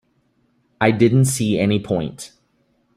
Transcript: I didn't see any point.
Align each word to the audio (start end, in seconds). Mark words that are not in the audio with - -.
I 0.81 0.89
didn't 0.89 1.25
see 1.25 1.59
any 1.59 1.77
point. 1.79 2.31